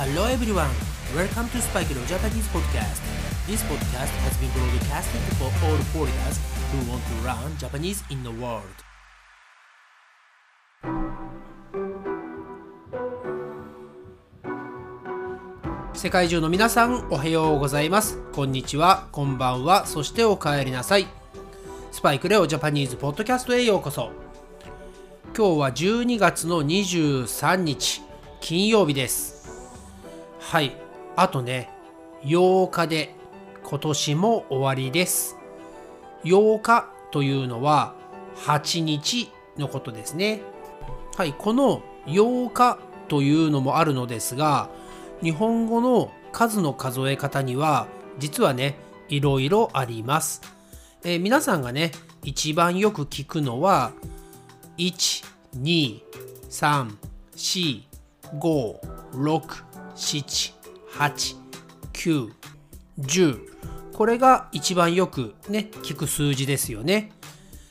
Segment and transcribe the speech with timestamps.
[0.00, 0.72] Hello everyone,
[1.14, 3.02] welcome to Spike Leo Japanese podcast.
[3.46, 6.40] This podcast has been broadcasted for all foreigners
[6.72, 8.64] who want to learn Japanese in the world.
[15.92, 18.22] 世界中の皆さんおはようございます。
[18.32, 21.08] こんにちは、こんばんは、そしてお帰りなさい。
[21.92, 24.12] スパイクレオジャパニーズポッドキャストへようこそ。
[25.36, 28.00] 今日は12月の23日、
[28.40, 29.39] 金曜日です。
[30.50, 30.72] はい、
[31.14, 31.70] あとね、
[32.24, 33.14] 8日で
[33.62, 35.36] 今年も終わりです。
[36.24, 37.94] 8日というのは
[38.34, 40.42] 8日のことですね。
[41.16, 44.70] はい、この8日というのもあるのですが、
[45.22, 47.86] 日本語の数の数え方には
[48.18, 48.74] 実はね
[49.08, 50.40] いろいろあります、
[51.04, 51.92] えー、皆さんがね
[52.24, 53.92] 一番よく聞くのは
[54.78, 55.24] 1、
[55.60, 56.00] 2、
[56.50, 56.96] 3、
[57.36, 57.82] 4、
[58.40, 58.80] 5、
[59.12, 59.69] 6
[62.98, 63.40] 10
[63.92, 67.12] これが一番よくね聞く数字ですよね。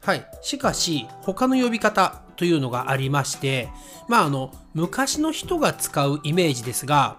[0.00, 0.26] はい。
[0.42, 3.68] しかし他の呼び方というのがありまして
[4.08, 7.18] まああの昔の人が使うイメージですが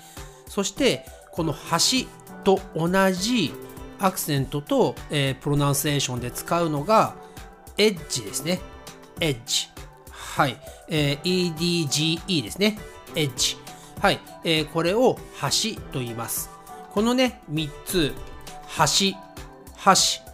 [0.55, 2.07] そして、この橋
[2.45, 3.53] と同じ
[3.99, 7.17] アクセントと、えー、プロナンセーションで使うのが、
[7.77, 8.61] エッジですね。
[9.21, 9.67] エッジ。
[10.13, 10.57] はい。
[10.89, 12.79] えー、EDGE ですね。
[13.17, 13.57] エッジ。
[14.01, 14.21] はい。
[14.45, 16.51] えー、これを橋と言います。
[16.93, 18.13] このね、3つ、
[18.77, 19.17] 橋、
[19.85, 20.25] 橋、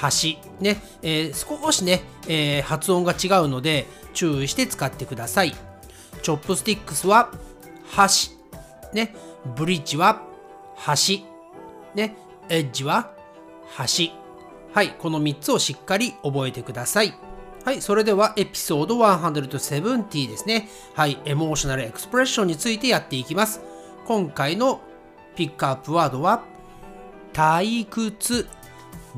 [0.00, 5.56] 橋、ね、えー、少しね、えー、発音が違うので注意して使ってください。
[6.22, 7.32] チョップスティックスは
[7.90, 8.30] 箸、
[8.92, 9.16] ね、
[9.56, 10.22] ブリッジは
[10.86, 11.24] 橋、
[11.94, 12.16] ね、
[12.48, 13.12] エッジは
[13.78, 14.12] 橋。
[14.72, 17.14] はい、この3つをしっかり覚えてください。
[17.64, 20.68] はい、それではエピソード170ですね。
[20.94, 23.60] はい、エモーショナルエクスプレッションについてやっていきます。
[24.06, 24.80] 今回の
[25.36, 26.42] ピックアップワードは
[27.32, 28.46] 退屈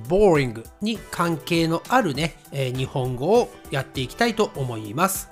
[0.08, 5.30] boring に関係のあるね、えー、日本語をやっていきたいと思います。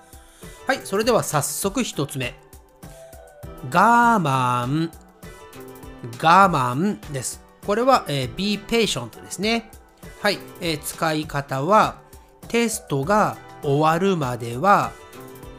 [0.66, 2.34] はい、それでは早速一つ目。
[3.68, 4.90] 我慢、
[6.18, 7.42] 我慢です。
[7.66, 9.70] これは、えー、be patient ですね。
[10.22, 11.96] はい、えー、使い方は
[12.48, 14.92] テストが終わるまでは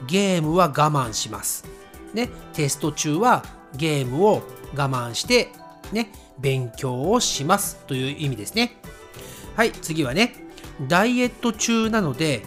[0.08, 1.66] ゲームは我慢します。
[2.14, 3.46] ね、テスト中は
[3.76, 4.42] ゲームを
[4.76, 5.50] 我慢して
[5.92, 8.78] ね、勉強をしますという意味ですね。
[9.56, 10.34] はい、次はね、
[10.88, 12.44] ダイエット中なので、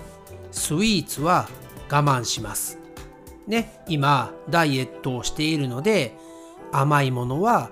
[0.50, 1.48] スイーツは
[1.88, 2.83] 我慢します。
[3.46, 6.16] ね、今、ダイエットをしているので、
[6.72, 7.70] 甘いものは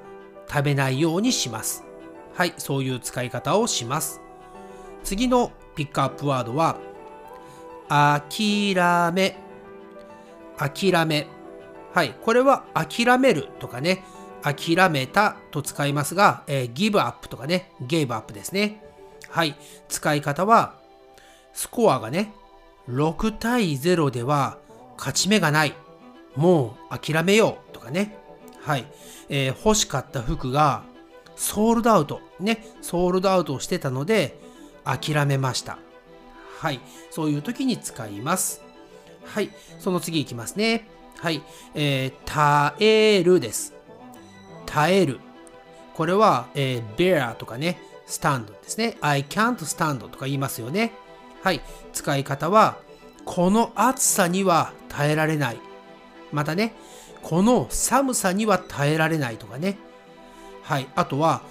[0.48, 1.84] 食べないようにします。
[2.34, 4.20] はい、そういう使い方をします。
[5.02, 6.78] 次のピックアップワードは、
[7.88, 9.36] 諦め。
[10.56, 11.26] 諦め。
[11.92, 14.04] はい、これは諦めるとかね、
[14.42, 18.82] 諦めたと使いますが、えー、give up とかね、gave up ですね。
[19.28, 19.56] はい、
[19.88, 20.74] 使い方は、
[21.52, 22.32] スコアがね、
[22.88, 24.58] 6対0では
[25.02, 25.74] 勝ち目がない。
[26.36, 28.16] もう諦めようとかね。
[28.60, 28.86] はい、
[29.28, 30.84] えー、欲しかった服が
[31.34, 34.38] ソールドアウト、ね、ソールドアウトをしてたので
[34.84, 35.78] 諦めました。
[36.60, 36.80] はい。
[37.10, 38.62] そういう時に使います。
[39.24, 39.50] はい。
[39.80, 40.86] その次いきますね。
[41.18, 41.42] はい。
[41.74, 43.74] えー、耐えるです。
[44.66, 45.18] 耐える。
[45.94, 48.96] これは、えー、bear とかね、stand ですね。
[49.00, 50.92] I can't stand とか言いますよね。
[51.42, 51.60] はい。
[51.92, 52.76] 使い方は、
[53.24, 55.58] この暑さには耐えられない。
[56.30, 56.74] またね、
[57.22, 59.78] この寒さには耐えられないとかね。
[60.62, 60.88] はい。
[60.94, 61.42] あとは、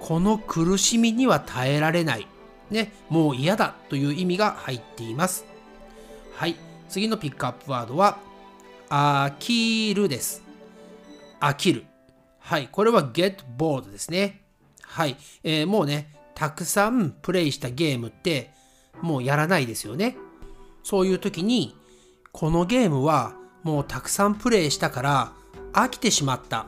[0.00, 2.26] この苦しみには耐えられない。
[2.70, 2.92] ね。
[3.08, 5.44] もう嫌だという意味が入っています。
[6.34, 6.56] はい。
[6.88, 8.18] 次のピックアップワードは、
[8.88, 10.42] 飽きるです。
[11.40, 11.84] 飽きる。
[12.38, 12.68] はい。
[12.70, 14.42] これは get bored ですね。
[14.82, 15.16] はい。
[15.44, 18.50] えーもうね、たくさんプレイしたゲームって、
[19.02, 20.16] もうやらないですよね。
[20.82, 21.76] そういう時に、
[22.32, 25.32] このゲームはもうたくさんプレイしたから
[25.72, 26.66] 飽きてしまった。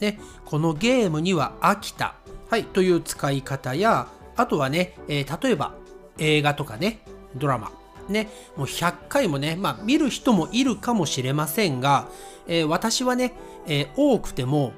[0.00, 2.16] ね、このゲームには飽きた。
[2.50, 5.74] はい、という使い方や、あとはね、えー例えば
[6.18, 7.04] 映画とかね、
[7.36, 7.72] ドラマ。
[8.08, 12.08] ね、もう100回もね、まあ見る人もいるかもしれませんが、
[12.46, 13.34] えー私はね、
[13.66, 14.72] えー多くても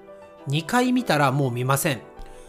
[0.48, 2.00] 2回見たらもう見ません。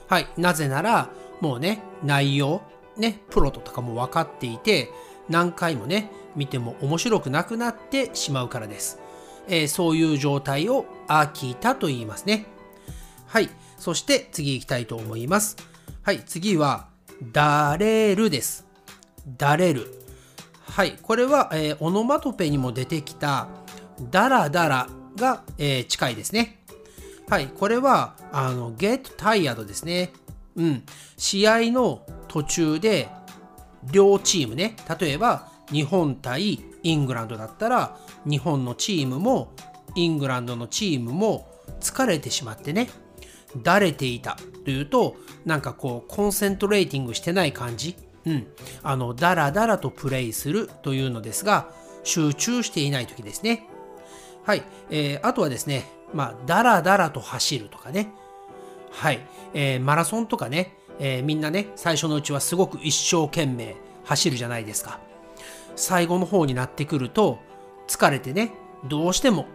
[0.07, 1.09] はい、なぜなら、
[1.41, 2.61] もうね、内容、
[2.97, 4.89] ね、プロとかも分かっていて、
[5.29, 8.99] 何回もね、見ても面白くなくなってしまうからです。
[9.47, 12.45] えーそういう状態を飽きたと言いますね。
[13.27, 13.49] はい。
[13.77, 15.55] そして次行きたいと思います。
[16.03, 16.23] はい。
[16.25, 16.87] 次は、
[17.31, 18.65] だれるです。
[19.37, 20.01] だれる。
[20.67, 20.97] はい。
[21.01, 23.47] これは、えーオノマトペにも出てきた、
[24.11, 26.59] だらだらが、えー近いですね。
[27.29, 27.47] はい。
[27.47, 30.11] これは、あの、get tired ですね。
[30.55, 30.83] うん。
[31.17, 33.09] 試合の途中で、
[33.91, 39.53] 両チームね、例えば日本対イングランドだったら、日本のチームも
[39.95, 41.47] イングランドのチームも
[41.79, 42.89] 疲れてしまってね、
[43.63, 45.15] だれていたというと、
[45.45, 47.95] なんかこう、コンセントレーティングしてない感じ。
[48.25, 48.47] うん。
[48.83, 51.69] あの、だらだらとプレイするというのですが、
[52.03, 53.67] 集中していない時ですね。
[54.43, 54.63] はい。
[54.89, 58.11] えーあとはですね、まあ、だらだらと走るとかね。
[58.91, 59.25] はい。
[59.53, 63.75] えーマラソンとかね、えーみんなね、最初のうちはすごく一生懸命
[64.05, 64.99] 走るじゃないですか。
[65.75, 67.39] 最後の方になってくると、
[67.87, 68.51] 疲れてね、
[68.85, 69.45] どうしても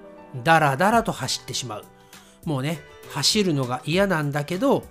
[0.44, 1.84] ダラダラと走ってしまう。
[2.44, 2.80] もうね、
[3.12, 4.84] 走るのが嫌なんだけど、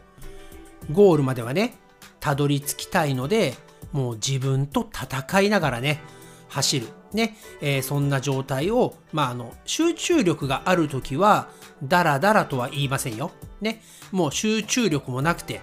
[0.91, 1.75] ゴールまではね、
[2.19, 3.53] たどり着きたいので、
[3.91, 6.01] もう自分と戦いながらね、
[6.49, 6.87] 走る。
[7.13, 11.49] ね、えーそんな状態を、まあ、あの、集中力があるときは、
[11.83, 13.31] ダラダラとは言いませんよ。
[13.61, 13.81] ね、
[14.11, 15.61] もう集中力もなくて、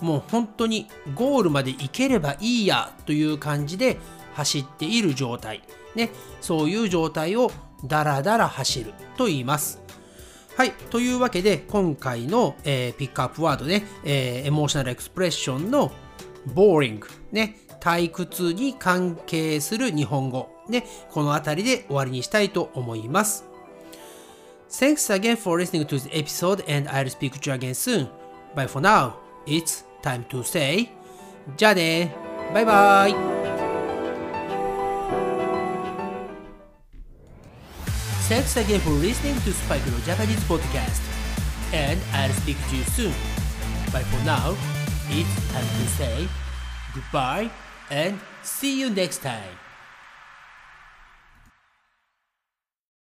[0.00, 3.98] もう本当にゴールまで行ければいいやという感じで
[4.34, 5.62] 走っている状態。
[5.94, 6.10] ね、
[6.40, 7.50] そういう状態を
[7.84, 9.80] ダラダラ走ると言います。
[10.56, 10.72] はい。
[10.90, 15.92] というわけで、今回の、えーピックアップワードね、えーエモーショナルエクスプレッションの
[16.54, 17.02] boring
[17.32, 23.44] ね、退屈に関係する日本語ね、この辺りで終わりにしたいと思います。
[24.68, 28.08] Thanks again for listening to this episode and I'll speak to you again soon.
[28.54, 29.14] But for now,
[29.46, 30.89] it's time to say
[31.57, 32.13] じゃあね
[32.53, 33.15] バイバイ
[38.29, 41.01] Thanks again for listening to Spike no Japanese podcast.
[41.73, 43.13] And I'll speak to you soon.
[43.91, 44.55] But for now,
[45.09, 46.27] it's time to say
[46.95, 47.51] goodbye
[47.89, 49.51] and see you next time.